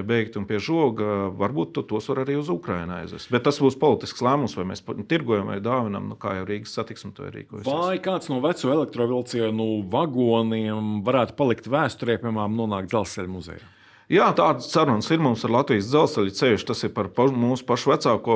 [0.08, 3.32] beigti un pie žoga, varbūt tos var arī uz Ukrajinu aizvest.
[3.34, 7.14] Bet tas būs politisks lēmums, vai mēs tirgojam vai dāvinam, nu, kā jau Rīgas satiksme
[7.18, 7.68] to ir rīkojusies.
[7.68, 13.70] Vai kāds no veco elektrovilcienu vagoniem varētu palikt vēsturē, piemēram, nonākt dzelzceļa muzejā?
[14.12, 16.64] Jā, tādas sarunas ir mums ar Latvijas dzelzceļa ceļu.
[16.68, 18.36] Tas ir par mūsu pašu vecāko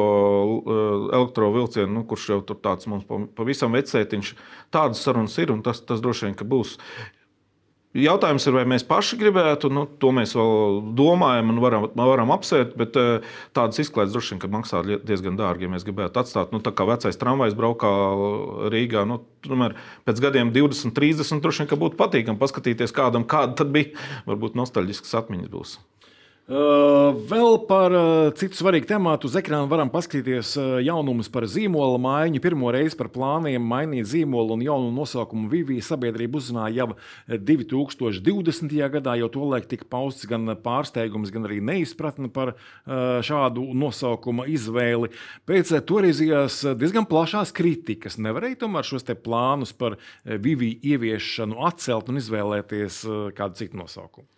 [1.11, 3.03] elektrovilcienu, nu, kurš jau tur tāds mums
[3.35, 4.29] pavisam vecētiņš.
[4.71, 6.77] Tādas sarunas ir un tas, tas droši vien būs.
[7.95, 12.73] Jautājums ir, vai mēs paši gribētu, nu, to mēs vēl domājam un varam, varam apsvērt,
[12.75, 13.23] bet eh,
[13.55, 16.51] tādas izklaides droši vien maksā diezgan dārgi, ja mēs gribētu atstāt.
[16.51, 17.93] Nu, tā kā vecais tramvajs braukā
[18.73, 23.71] Rīgā, nu, tomēr pēc gadiem 20, 30 droši vien būtu patīkami paskatīties, kādam kāda tad
[23.71, 23.95] bija.
[24.27, 25.77] Varbūt nostalģiskas atmiņas būs.
[26.45, 31.97] Uh, vēl par uh, citu svarīgu tematu uz ekrāna varam paskatīties uh, jaunumus par zīmola
[31.97, 32.37] maiņu.
[32.43, 38.77] Pirmo reizi par plāniem mainīt zīmolu un jaunu nosaukumu Vivija sabiedrība uzzināja jau 2020.
[38.93, 42.53] gadā, jo tolaik tika pausts gan pārsteigums, gan arī neizpratne par
[42.85, 45.09] šādu nosaukuma izvēli.
[45.49, 49.97] Pēc toreizējās diezgan plašās kritikas nevarēja tomēr šos plānus par
[50.29, 53.01] Viviju ieviešanu atcelt un izvēlēties
[53.33, 54.29] kādu citu nosaukumu.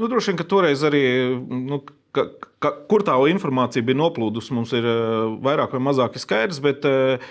[0.00, 1.02] Nu, droši vien, ka toreiz arī.
[1.48, 2.26] Nu, Ka,
[2.60, 6.58] ka, kur tā informācija bija noplūdusi, mums ir uh, vairāk vai mazāk skaidrs.
[6.60, 7.22] Bet uh,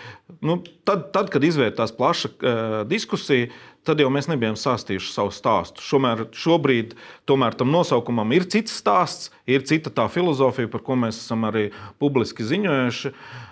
[0.41, 0.55] nu,
[0.89, 3.51] tad, tad, kad izvērtās plaša uh, diskusija,
[3.85, 5.85] tad jau mēs nebijām stāstījuši savu stāstu.
[5.85, 6.97] Šomēr, šobrīd
[7.29, 11.67] tomēr tam nosaukumam ir cits stāsts, ir cita tā filozofija, par ko mēs esam arī
[12.01, 13.13] publiski ziņojuši.
[13.13, 13.50] Uh,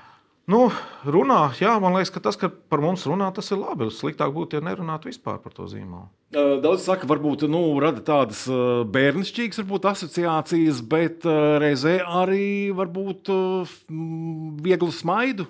[0.50, 0.64] Nu,
[1.06, 3.92] runā, jā, man liekas, ka tas, ka par mums runā, tas ir labi.
[3.94, 6.08] Sliktāk būtu, ja nerunātu vispār par to zīmolu.
[6.34, 11.28] Daudz saka, varbūt nu, rada tādas bērnišķīgas varbūt, asociācijas, bet
[11.62, 13.30] reizē arī varbūt
[14.66, 15.46] vieglu smaidu.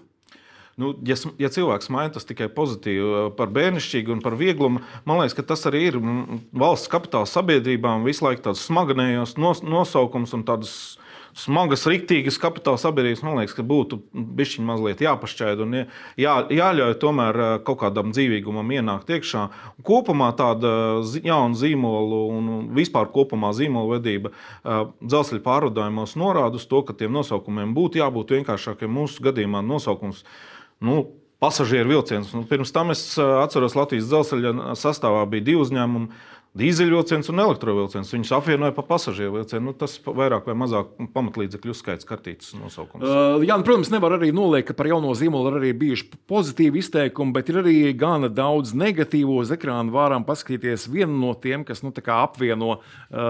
[0.79, 5.35] Nu, ja, ja cilvēks maina tas tikai pozitīvi par bērnišķīgu un par vieglumu, man liekas,
[5.35, 5.97] ka tas arī ir
[6.55, 10.73] valsts kapitāla sabiedrībām visu laiku tāds smagnējos nos, nosaukums un tādas
[11.39, 17.39] smagas, riktīgas kapitāla sabiedrības, man liekas, ka būtu bišķiņ mazliet jāpašķaida un jā, jāļauj tomēr
[17.43, 19.45] eh, kaut kādam dzīvīgumam ienākt iekšā.
[19.87, 20.71] Kopumā tāda
[21.23, 27.15] jauna zīmola un vispār kopumā zīmola vedība eh, dzelzceļa pārvadājumos norāda uz to, ka tiem
[27.15, 28.91] nosaukumiem būtu jābūt vienkāršākiem.
[28.99, 30.25] Mūsu gadījumā nosaukums.
[30.83, 31.05] Nu,
[31.39, 32.33] pasažieru vilciens.
[32.35, 38.09] Nu, pirms tam es eh, atceros, Latvijas dzelzceļa sastāvā bija divi uzņēmumi dīzeļvilciens un elektrovilciens.
[38.13, 39.69] Viņus apvienoja pa pasažieru vilcienu.
[39.69, 43.05] Nu, tas vairāk vai mazāk pamatlīdzekļu skaits kartītes nosaukums.
[43.05, 46.81] Uh, jā, nu, protams, nevar arī noliekt, ka par jauno zīmolu ir arī bijuši pozitīvi
[46.81, 49.93] izteikumi, bet ir arī gana daudz negatīvo uz ekrāna.
[49.93, 53.21] Varam paskatīties vienu no tiem, kas nu, apvieno uh,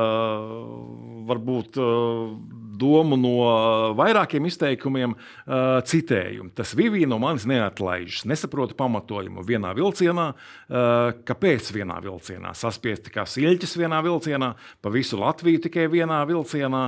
[1.27, 2.31] varbūt uh,
[2.79, 3.35] domu no
[3.99, 6.53] vairākiem izteikumiem, uh, citējumu.
[6.55, 8.23] Tas Vivija no manis neatlaižas.
[8.29, 10.29] Nesaprotu pamatojumu vienā vilcienā.
[10.69, 16.83] Uh, kāpēc vienā vilcienā saspiesti kā silķis vienā vilcienā, pa visu Latviju tikai vienā vilcienā,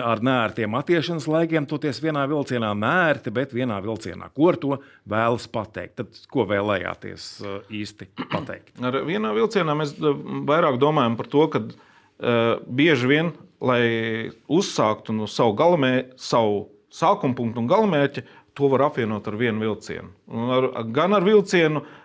[0.00, 4.30] ar nērtiem attiešanas laikiem, toties vienā vilcienā, nērti, bet vienā vilcienā.
[4.36, 5.96] Ko ar to vēlas pateikt?
[6.02, 8.76] Tad, ko vēlējāties uh, īsti pateikt?
[8.84, 15.28] Ar vienā vilcienā mēs vairāk domājam par to, ka uh, bieži vien lai uzsāktu no
[15.30, 18.24] savu, galamē, savu sākuma punktu un galamērķi,
[18.56, 20.10] to var apvienot ar vienu vilcienu.
[20.32, 22.04] Un ar, gan ar vilcienu, iesēžot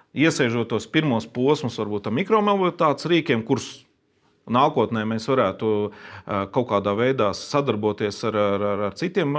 [0.68, 3.86] tos pirmos posmus, varbūt ar mikromobilitātes rīkiem, kurus
[4.52, 5.70] nākotnē mēs varētu
[6.52, 9.38] kaut kādā veidā sadarboties ar, ar, ar, ar citiem,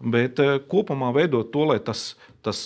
[0.00, 0.40] bet
[0.72, 2.64] kopumā veidot to, lai tas, tas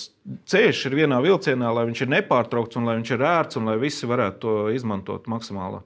[0.49, 3.77] ceļš ir vienā vilcienā, lai viņš ir nepārtraukts un lai viņš ir ērts un lai
[3.83, 5.83] visi varētu to izmantot maksimāli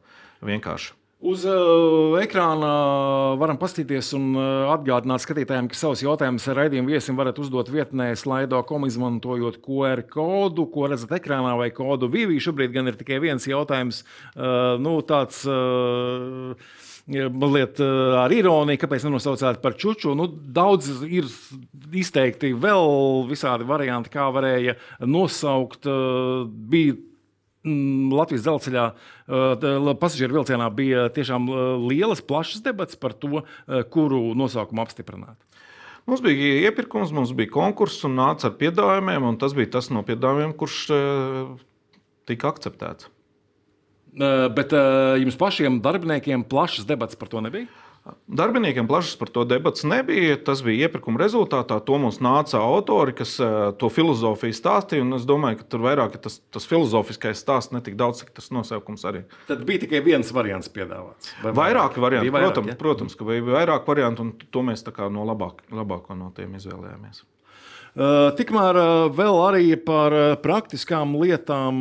[0.46, 0.99] vienkārši.
[1.20, 2.68] Uz uh, ekrāna
[3.36, 8.86] varam paskatīties un uh, atgādināt skatītājiem, ka savus jautājumus raidījuma viesim varat uzdot vietnē, slaido.com,
[8.88, 12.38] izmantojot QR kodu, ko redzat ekrānā, vai kodu Vivī.
[12.40, 14.00] Šobrīd gan ir tikai viens jautājums,
[14.32, 15.44] uh, nu, tāds.
[15.44, 16.56] Uh,
[17.10, 20.12] Mazliet ar ironiju, kāpēc nenosaucāt par čuču.
[20.14, 21.26] Nu, daudz ir
[21.96, 24.76] izteikti vēl visādi varianti, kā varēja
[25.10, 25.88] nosaukt.
[26.70, 26.94] Bija
[27.60, 34.30] Latvijas dzelzceļā uh, pasažieru vilcienā bija tiešām uh, lielas, plašas debats par to, uh, kuru
[34.38, 35.36] nosaukumu apstiprināt.
[36.08, 40.00] Mums bija iepirkums, mums bija konkurss un nāca ar piedāvājumiem, un tas bija tas no
[40.06, 40.78] piedāvājumiem, kurš
[42.26, 43.10] tika akceptēts.
[44.56, 44.72] Bet
[45.20, 47.68] jums pašiem darbiniekiem plašas debats par to nebija?
[48.26, 50.36] Darbiniekiem plašas par to debats nebija.
[50.44, 51.78] Tas bija iepirkuma rezultātā.
[51.86, 53.36] To mums nāca autori, kas
[53.80, 55.06] to filozofiju stāstīja.
[55.16, 58.50] Es domāju, ka tur vairāk ir tas, tas filozofiskais stāsts, ne tik daudz, cik tas
[58.54, 59.24] nosaukums arī.
[59.50, 61.34] Tad bija tikai viens variants piedāvāts.
[61.44, 62.32] Vairāki varianti.
[62.34, 62.78] Vairāk, protams, ja?
[62.84, 67.24] protams, ka bija vairāk variantu, un to mēs no labāk, labāko no tiem izvēlējāmies.
[67.90, 71.80] Uh, tikmēr uh, vēl arī par uh, praktiskām lietām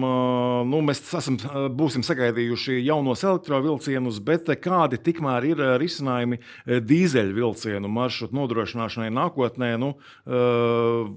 [0.65, 1.35] nu, mēs esam,
[1.77, 9.69] būsim sagaidījuši jaunos elektrovielcienus, bet kādi tikmēr ir risinājumi dīzeļvilcienu maršrutu nodrošināšanai nākotnē?
[9.81, 9.91] Nu,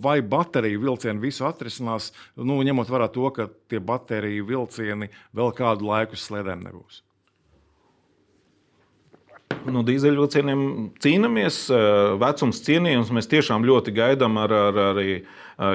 [0.04, 5.88] vai bateriju vilcieni visu atrisinās, nu, ņemot vērā to, ka tie bateriju vilcieni vēl kādu
[5.88, 7.00] laiku slēdēm nebūs?
[9.70, 10.62] No dīzeļvilcieniem
[11.02, 11.58] cīnāmies.
[11.72, 15.22] Eh, vecums cienījums mēs tiešām ļoti gaidām ar, ar, arī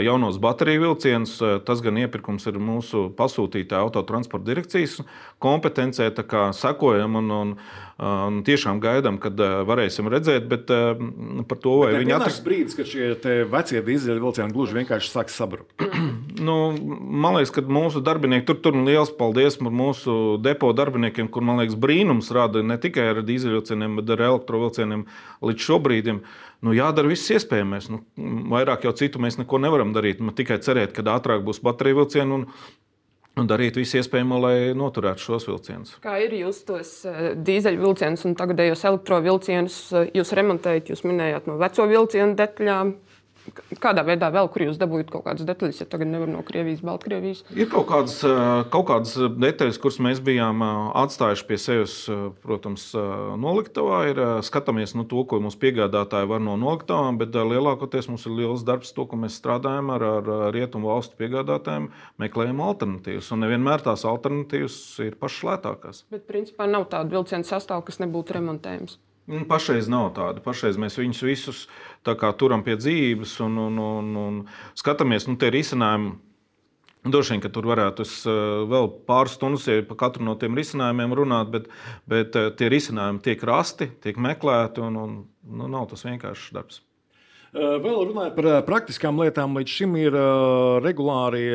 [0.03, 1.37] jaunos bateriju vilcienus.
[1.41, 5.01] Eh, tas gan iepirkums ir mūsu pasūtītāja autotransporta direkcijas
[5.43, 7.53] kompetencē, tā kā sekojam un, un,
[8.01, 10.47] un tiešām gaidām, kad varēsim redzēt.
[10.49, 13.11] Bet par to, vai viņi atrast brīdis, kad šie
[13.51, 15.85] vecie dīzeļvilcieni gluži vienkārši sāk sabrukt.
[16.47, 21.61] nu, man liekas, ka mūsu darbinieki tur tur liels paldies mūsu depo darbiniekiem, kur man
[21.61, 25.05] liekas brīnums rada ne tikai ar dīzeļvilcienu vilcieniem, bet ar elektrovilcieniem
[25.41, 26.11] līdz šobrīd.
[26.65, 27.91] Nu, jādara viss iespējamais.
[27.93, 28.01] Nu,
[28.53, 30.21] vairāk jau citu mēs neko nevaram darīt.
[30.23, 32.45] Man tikai cerēt, ka ātrāk būs bateriju vilcieni un,
[33.37, 35.93] un darīt visu iespējamo, lai noturētu šos vilcienus.
[36.03, 41.59] Kā ir jūs tos uh, dīzeļvilcienus un tagadējos elektrovilcienus, uh, jūs remontējat, jūs minējāt no
[41.61, 42.95] veco vilcienu detaļām,
[43.81, 47.43] Kādā veidā vēl, kur jūs dabūjāt kaut kādas detaļas, ja tagad nevar no Krievijas, Baltkrievijas?
[47.55, 48.19] Ir kaut kādas,
[48.73, 51.95] kaut kādas detaļas, kuras mēs bijām atstājuši pie sevis,
[52.43, 52.89] protams,
[53.39, 54.01] noliktavā.
[54.11, 58.65] Ir skatāmies no to, ko mūsu piegādātāji var no noliktavām, bet lielākoties mums ir liels
[58.67, 61.89] darbs, to, ko mēs strādājam ar, ar rietumu valstu piegādātājiem,
[62.21, 63.31] meklējam alternatīvas.
[63.35, 66.05] Un nevienmēr tās alternatīvas ir pašas lētākās.
[66.13, 68.99] Bet principā nav tāda vilciena sastāvā, kas nebūtu remontējams.
[69.27, 70.39] Nu, pašreiz nav tāda.
[70.43, 71.65] Pašreiz mēs viņus visus
[72.39, 74.39] turam pie dzīves un, un, un, un
[74.79, 76.15] skatāmies, nu, tie risinājumi.
[77.07, 78.13] Droši vien, ka tur varētu es,
[78.71, 81.69] vēl pāris stundas ja par katru no tiem risinājumiem runāt, bet,
[82.09, 86.81] bet tie risinājumi tiek rasti, tiek meklēti un, un nu, nav tas vienkāršs darbs.
[87.57, 90.15] Vēl runājot par praktiskām lietām, līdz šim ir
[90.83, 91.45] regulāri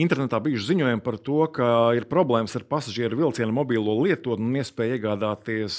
[0.00, 4.96] internetā bijuši ziņojumi par to, ka ir problēmas ar pasažieru vilcienu mobilo lietotni un iespēju
[4.96, 5.76] iegādāties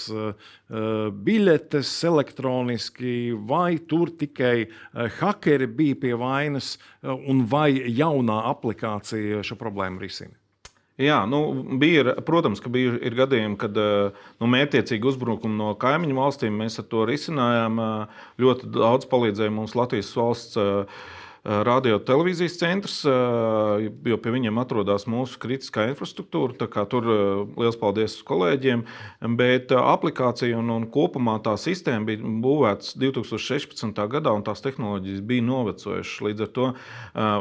[1.26, 3.16] biļetes elektroniski,
[3.50, 4.68] vai tur tikai
[5.20, 10.38] hakeri bija pie vainas, un vai jaunā aplikācija šo problēmu risina.
[11.02, 11.40] Jā, nu,
[11.82, 17.08] bija, protams, ka bija gadījumi, kad nu, mērķiecīgi uzbrukumi no kaimiņu valstīm mēs ar to
[17.10, 17.82] risinājām.
[18.42, 21.02] Ļoti daudz palīdzēja mums Latvijas valsts Eh,
[21.44, 26.56] radio televīzijas centrs, eh, jo pie viņiem atrodas mūsu kritiskā infrastruktūra.
[26.88, 28.86] Tur eh, liels paldies kolēģiem.
[29.36, 34.04] Bet aplikācija un, un kopumā tā sistēma bija būvēta 2016.
[34.16, 36.22] gadā, un tās tehnoloģijas bija novecojušas.
[36.24, 36.70] Līdz ar to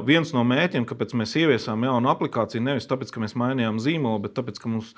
[0.06, 4.34] viens no mērķiem, kāpēc mēs ieviesām jaunu aplikāciju, nevis tāpēc, ka mēs mainījām zīmolu, bet
[4.38, 4.94] tāpēc, ka mums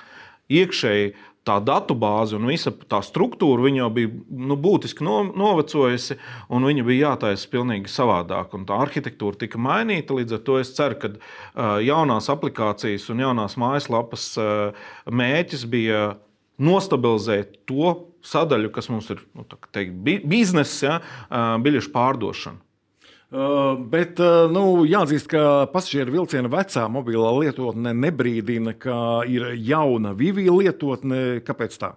[0.53, 6.17] iekšēji tā datu bāze un visa tā struktūra jau bija nu, būtiski no, novecojusi,
[6.49, 8.57] un viņa bija jātaisa pilnīgi savādāk.
[8.69, 10.17] Tā arhitektūra tika mainīta.
[10.17, 16.05] Līdz ar to es ceru, ka uh, jaunās aplikācijas un jaunās mājaslapas uh, mēķis bija
[16.65, 22.63] nostabilizēt to sadaļu, kas mums ir nu, teikt, biznesa, ja, biļešu pārdošana.
[23.35, 30.13] Uh, bet uh, nu, jāatzīst, ka pasažieru vilciena vecā mobilā lietotne nebrīdina, ka ir jauna
[30.15, 31.41] Vivija lietotne.
[31.43, 31.91] Kāpēc tā?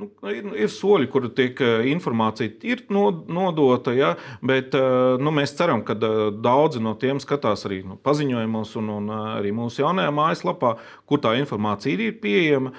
[0.00, 5.52] Nu, ir, ir soļi, kur tiek eh, informācija ir nodota, ja, bet eh, nu, mēs
[5.58, 10.14] ceram, ka eh, daudzi no tiem skatās arī nu, paziņojumos un, un arī mūsu jaunajā
[10.16, 10.72] mājaslapā,
[11.04, 12.72] kur tā informācija ir pieejama.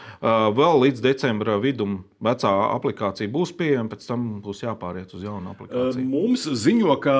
[0.57, 6.05] Vēl līdz decembra vidum vecā aplikācija būs pieejama, pēc tam būs jāpāriet uz jaunu aplikāciju.
[6.09, 7.15] Mums ziņo, ka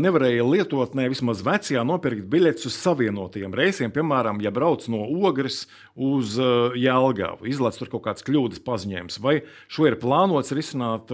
[0.00, 6.38] nevarēja lietotnē vismaz vecajā nopirkt biļetes uz savienotiem reisiem, piemēram, ja brauc no Ogres uz
[6.38, 7.46] Jēlgavu.
[7.52, 9.40] Izlaiž tur kaut kāds kļūdas paziņojums Vai
[9.72, 11.12] šo ir plānots risināt,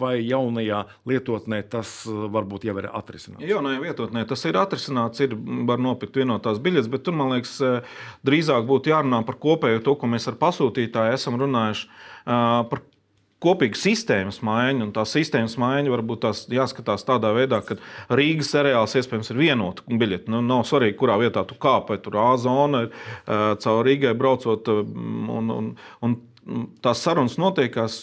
[0.00, 3.46] vai jaunajā lietotnē tas uh, varbūt jau ir atrisināts?
[3.46, 7.98] Jaunajā lietotnē tas ir atrisināts, ir var nopirkt vienotās biļetes, bet tur man liekas, uh,
[8.26, 11.90] drīzāk būtu jārunā par kopējo to, ko mēs ar pasūtītāju esam runājuši.
[12.28, 12.86] Uh, par
[13.42, 17.78] kopīga sistēmas maiņa, un tā sistēmas maiņa varbūt tās jāskatās tādā veidā, ka
[18.18, 20.30] Rīgas areāls iespējams ir vienota biļete.
[20.32, 22.90] Nu, nav svarīgi, kurā vietā tu kāp, vai tur A zona ir
[23.62, 24.68] caur Rīgai braucot.
[24.68, 25.70] Un, un,
[26.02, 26.18] un
[26.84, 28.00] tās sarunas notiekās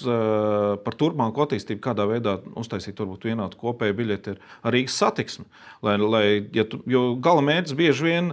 [0.85, 5.45] par turpmāku attīstību, kādā veidā uztaisīt varbūt vienādu kopēju biļeti ar Rīgas satiksmi.
[5.85, 8.31] Lai, lai, ja tu, jo gala mērķis bieži vien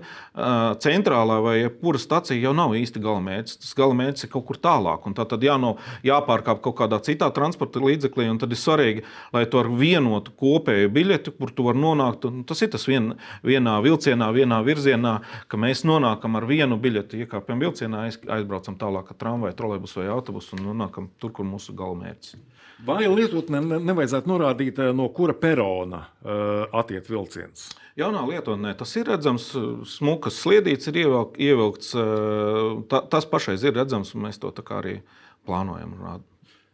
[0.83, 3.59] centrālā vai jebkura stacija jau nav īsti gala mērķis.
[3.65, 5.09] Tas gala mērķis ir kaut kur tālāk.
[5.17, 5.75] Tā tad jāno,
[6.07, 8.29] jāpārkāp kaut kādā citā transporta līdzeklī.
[8.41, 12.73] Tad ir svarīgi, lai tu ar vienotu kopēju biļeti, kur tu vari nonākt, tas ir
[12.73, 13.13] tas vien,
[13.47, 19.21] vienā vilcienā, vienā virzienā, ka mēs nonākam ar vienu biļeti, iekāpjam vilcienā, aizbraucam tālāk ar
[19.21, 22.35] tramvaju, trolēbusu vai autobusu un nonākam tur, kur mūsu galamērķis.
[22.83, 27.69] Vai lietotnē nevajadzētu norādīt, eh, no kura perona uh, attiek vilciens?
[27.99, 29.53] Jaunā lietotnē tas ir redzams,
[29.87, 31.93] smukas sliedīts ir ievilkts.
[31.95, 34.99] Uh, ta, tas pašais ir redzams, un mēs to arī
[35.47, 35.95] plānojam.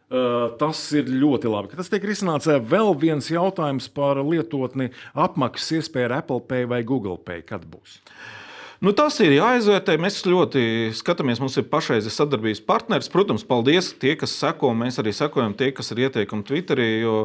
[0.09, 1.75] Uh, tas ir ļoti labi.
[1.77, 2.49] Tas tiek risināts.
[2.49, 7.45] Vēl viens jautājums par lietotni apmaksas iespēju ar Apple Pay vai Google Pay.
[7.45, 7.99] Kad būs?
[7.99, 8.38] Uh,
[8.79, 9.97] Nu, tas ir jāizvērtē.
[9.99, 10.61] Mēs ļoti
[10.95, 13.09] skatāmies, mums ir pašreizējais sadarbības partneris.
[13.11, 14.71] Protams, paldies tie, kas seko.
[14.71, 17.17] Mēs arī sekojam tie, kas ir ieteikumi Twitterī, jo,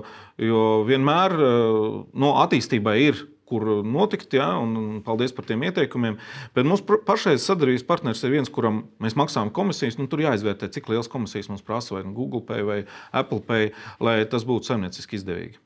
[0.42, 1.36] jo vienmēr
[2.10, 6.16] no attīstībai ir kur notikt, ja, un paldies par tiem ieteikumiem.
[6.56, 10.00] Bet mums pašais sadarbības partneris ir viens, kuram mēs maksājam komisijas.
[10.00, 12.80] Nu, tur jāizvērtē, cik liels komisijas mums prasa, vai Google Pay vai
[13.14, 13.70] Apple Pay,
[14.02, 15.62] lai tas būtu saimnieciski izdevīgi.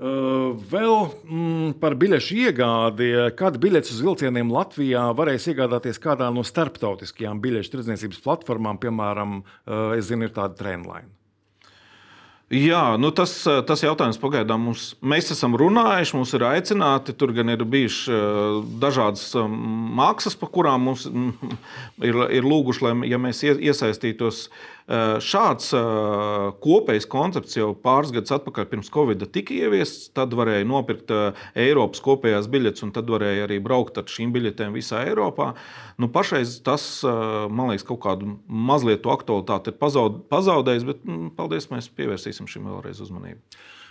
[0.00, 0.94] Vēl
[1.28, 3.10] mm, par biļešu iegādi.
[3.36, 9.42] Kad biļetes uz vilcieniem Latvijā varēs iegādāties kādā no starptautiskajām biļešu tirdzniecības platformām, piemēram,
[9.98, 11.19] es zinu, ir tāda Trainline.
[12.50, 17.14] Jā, nu tas, tas jautājums pagaidām mums, mēs esam runājuši, mums ir aicināti.
[17.14, 19.28] Tur gan ir bijušas dažādas
[20.00, 24.48] maksas, par kurām mums ir, ir lūguši, lai ja mēs iesaistītos
[24.90, 30.08] Eh, šāds eh, kopējs koncepts jau pāris gadus atpakaļ, pirms Covid tika ieviests.
[30.16, 34.74] Tad varēja nopirkt eh, Eiropas kopējās biļetes, un tad varēja arī braukt ar šīm biļetēm
[34.74, 35.52] visā Eiropā.
[36.00, 39.76] Nu, pašreiz tas, man liekas, kaut kādu mazliet aktualitāti ir
[40.32, 43.40] pazaudējis, bet mm, paldies, mēs pievērsīsim šim vēlreiz uzmanību.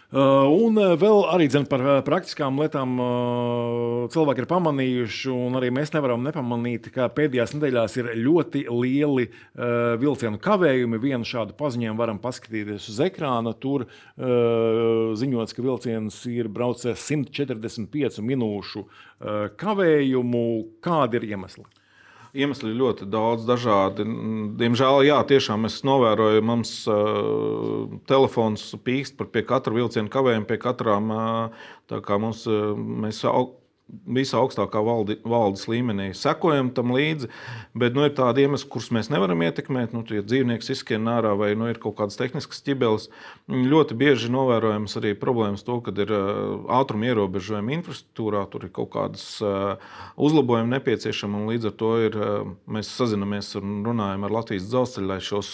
[0.09, 2.95] Uh, un uh, vēl arī dzen, par uh, praktiskām lietām
[4.09, 9.27] cilvēki ir pamanījuši, un arī mēs nevaram nepamanīt, ka pēdējās nedēļās ir ļoti lieli
[10.01, 11.01] vilcienu kavējumi.
[11.03, 13.53] Vienu šādu paziņojumu varam paskatīties uz ekrāna.
[13.53, 13.85] Tur
[14.17, 18.87] ziņots, ka vilciens ir braucis 145 minūšu
[19.61, 20.45] kavējumu.
[20.81, 21.67] Kādi ir iemesli?
[22.29, 24.03] Iemesli ļoti daudz, dažādi.
[24.59, 30.59] Diemžēl, jā, tiešām es novēroju, mums uh, telefons pīkst par pie katra vilciena kavējumu, pie
[30.61, 31.09] katrām.
[31.09, 33.23] Uh, tā kā mums, uh, mēs
[34.09, 37.29] visā augstākā valdi, valdes līmenī sekojam tam līdzi.
[37.77, 39.93] Bet nu, ir tādi iemesli, kurus mēs nevaram ietekmēt.
[39.95, 43.09] Nu, ja dzīvnieks izskrien ārā vai nu, ir kaut kādas tehniskas ķibeles,
[43.49, 46.13] ļoti bieži novērojams arī problēmas to, ka ir
[46.79, 49.25] ātruma ierobežojumi infrastruktūrā, tur ir kaut kādas
[50.17, 51.45] uzlabojumi nepieciešami.
[51.53, 52.19] Līdz ar to ir,
[52.69, 55.51] mēs sazinamies un runājam ar Latvijas dzelzceļu, lai šos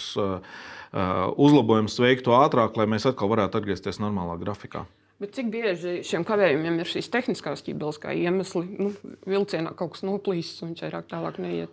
[1.36, 4.84] uzlabojumus veiktu ātrāk, lai mēs atkal varētu atgriezties normālā grafikā.
[5.22, 8.66] Bet cik bieži šiem kavējumiem ir šīs tehniskās ķībeles kā iemesli?
[8.76, 8.92] Nu,
[9.24, 11.72] vilcienā kaut kas noplīsis un viņš vairāk tālāk neiet.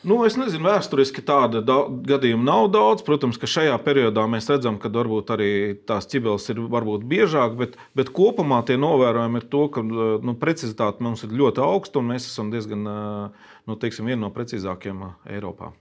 [0.00, 3.02] Nu, es nezinu, vēsturiski tāda gadījuma nav daudz.
[3.04, 5.50] Protams, ka šajā periodā mēs redzam, ka varbūt arī
[5.84, 6.62] tās ķibeles ir
[7.10, 12.00] biežāk, bet, bet kopumā tie novērojumi ir to, ka nu, precizitāte mums ir ļoti augsta
[12.00, 15.74] un mēs esam diezgan nu, teiksim, viena no precīzākajām Eiropā.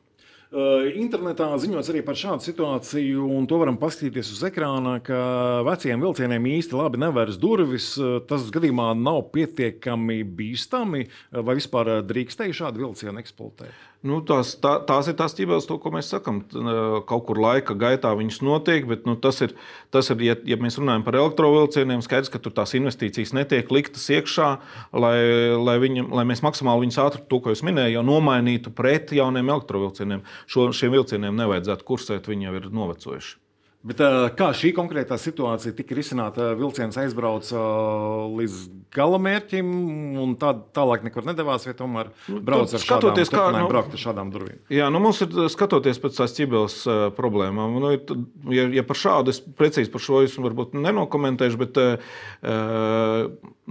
[0.50, 5.20] Internetā ziņots arī par šādu situāciju, un to varam paskatīties uz ekrāna, ka
[5.68, 7.92] veciem vilcieniem īsti labi nevērs durvis.
[8.26, 11.06] Tas gadījumā nav pietiekami bīstami,
[11.38, 13.89] vai vispār drīkstēji šādu vilcienu eksploatēt?
[14.00, 16.38] Nu, tās, tā, tās ir tās ķībeles, to, ko mēs sakām.
[17.10, 19.52] Kaut kur laika gaitā viņas notiek, bet nu, tas ir,
[19.92, 24.08] tas ir ja, ja mēs runājam par elektrovilcieniem, skaidrs, ka tur tās investīcijas netiek liktas
[24.16, 24.48] iekšā,
[24.96, 25.18] lai,
[25.60, 29.52] lai, viņam, lai mēs maksimāli viņus ātri, to, ko jūs minējāt, jau nomainītu pret jauniem
[29.52, 30.24] elektrovilcieniem.
[30.48, 33.36] Šo, šiem vilcieniem nevajadzētu kursēt, viņi jau ir novecojuši.
[33.80, 34.02] Bet,
[34.36, 36.50] kā šī konkrētā situācija tika risināta?
[36.60, 37.62] Vilciens aizbrauca
[38.36, 38.58] līdz
[38.92, 39.70] galamērķim,
[40.20, 44.04] un tā, tālāk nekur nedavās, vai tomēr nu, brauc ar šādām, kā, nu, braukt ar
[44.04, 44.60] šādām durvīm.
[44.76, 47.80] Jā, nu mums ir skatoties pēc tās ķibeles uh, problēmām.
[47.80, 47.94] Nu,
[48.52, 52.20] ja, ja par šādu es precīzi par šo es varbūt nenokomentēšu, bet uh,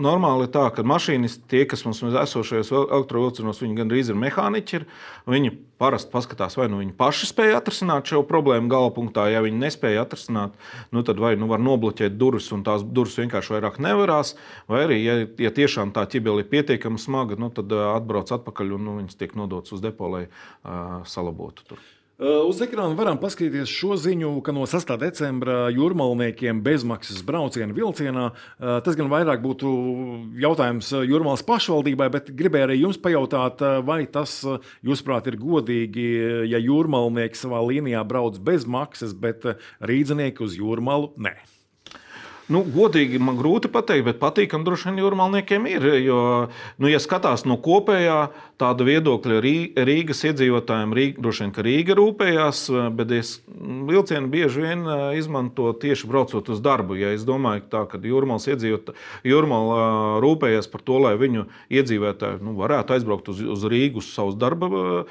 [0.09, 4.81] normāli ir tā, ka mašīnisti, tie, kas mums ir esošajos elektrovilcienos, viņi gandrīz ir mehāniķi.
[4.81, 4.89] Ir,
[5.29, 9.29] viņi parasti paskatās, vai nu viņi paši spēja atrisināt šo problēmu gala punktā.
[9.33, 10.57] Ja viņi nespēja atrisināt,
[10.95, 14.35] nu tad vai nu var nobloķēt durvis, un tās durvis vienkārši vairāk nevarās.
[14.71, 18.89] Vai arī, ja, ja tiešām tā ķibele ir pietiekami smaga, nu, tad atbrauc atpakaļ un
[18.89, 21.71] nu, viņas tiek nodotas uz depo, lai uh, salabotu.
[21.71, 21.87] Tur.
[22.19, 24.89] Uz ekrāna varam paskatīties šo ziņu, ka no 6.
[24.99, 28.25] decembra jūrmalniekiem bezmaksas brauciena vilcienā.
[28.59, 29.71] Tas gan vairāk būtu
[30.43, 34.41] jautājums jūrmālas pašvaldībai, bet gribēju arī jums pajautāt, vai tas,
[34.83, 36.09] jūsuprāt, ir godīgi,
[36.51, 39.47] ja jūrmalnieki savā līnijā brauc bez maksas, bet
[39.79, 41.37] rīdzinieki uz jūrmalu nē.
[42.49, 45.85] Nu, godīgi man grūti pateikt, bet patīkami droši vien jūrmālniekiem ir.
[46.01, 46.21] Jo,
[46.81, 48.31] nu, ja skatās no kopējā
[48.61, 49.41] tāda viedokļa,
[49.85, 52.63] Rīgas iedzīvotājiem Rīga, droši vien, ka Rīga rūpējās,
[52.97, 53.35] bet es
[53.91, 56.97] vilcienu bieži vien izmanto tieši braucot uz darbu.
[56.97, 58.97] Ja es domāju, tā, ka jūrmāls iedzīvotāji
[59.29, 64.13] jūrmāla eh, rūpējās par to, lai viņu iedzīvotāji nu, varētu aizbraukt uz, uz Rīgu uz
[64.15, 65.05] savus darba.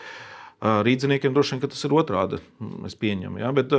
[0.58, 2.40] Rīdziniekiem droši vien tas ir otrādi.
[2.88, 3.44] Es pieņemu.
[3.44, 3.52] Ja?
[3.54, 3.76] Bet,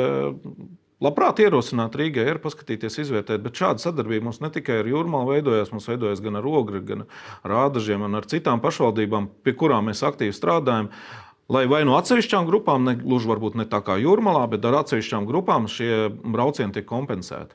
[0.98, 5.70] Labprāt ierosināt Rīgai, ir paskatīties, izvērtēt, bet šāda sadarbība mums ne tikai ar jūrmālu veidojas,
[5.70, 7.04] mums veidojas gan ar ogri, gan
[7.46, 10.90] ar ādažiem un ar citām pašvaldībām, pie kurām mēs aktīvi strādājam.
[11.54, 15.30] Lai vai no atsevišķām grupām, ne gluži varbūt ne tā kā jūrmalā, bet ar atsevišķām
[15.30, 17.54] grupām šie braucieni tiek kompensēti.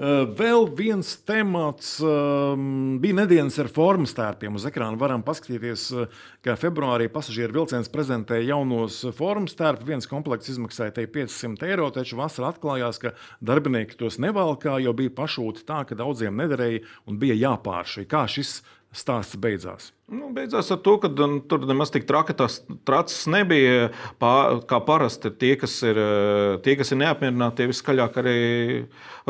[0.00, 4.54] Eh, vēl viens temats ehm, bija nedēļas ar formas tērpiem.
[4.56, 9.84] Uz ekrāna varam paskatīties, eh, ka februārī pasažieru vilciens prezentēja jaunos formas tērpus.
[9.90, 13.12] Viens komplekts izmaksāja 500 eiro, taču vasarā atklājās, ka
[13.44, 18.08] darbinieki tos nevalkā, jo bija pašūti tā, ka daudziem nederēja un bija jāpāršķir.
[18.08, 18.62] Kā šis
[18.96, 19.90] stāsts beidzās?
[20.10, 23.90] Nu, beidzās ar to, ka um, tur nemaz tik traki tas tracis nebija.
[24.22, 24.34] Pā,
[24.70, 28.38] kā parasti tie, kas ir, uh, tie, kas ir neapmierināti, tie viskaļāk arī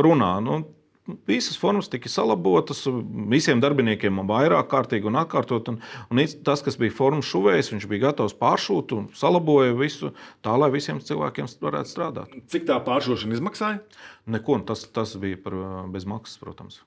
[0.01, 0.37] runā.
[0.45, 0.63] Nu,
[1.27, 2.83] Visas formas tika salabotas,
[3.31, 5.71] visiem darbiniekiem vairāk kārtīgi un atkārtot.
[5.73, 5.81] Un,
[6.13, 10.13] un tas, kas bija formas šuvējs, viņš bija gatavs pāršūt un salaboja visu
[10.45, 12.37] tā, lai visiem cilvēkiem varētu strādāt.
[12.53, 13.83] Cik tā pāršūšana izmaksāja?
[14.31, 15.57] Neko, tas, tas bija par,
[15.91, 16.83] bez maksas, protams.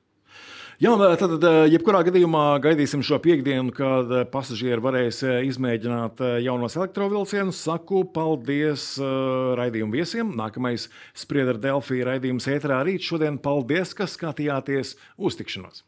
[0.83, 7.61] Jā, tad, jebkurā gadījumā gaidīsim šo piekdienu, kad pasažieri varēs izmēģināt jaunos elektrovielcienus.
[7.69, 10.33] Saku paldies raidījumu viesiem.
[10.35, 13.07] Nākamais spriedra Delfija raidījums ētrā rīt.
[13.07, 15.85] Šodien paldies, ka skatījāties uz tikšanos!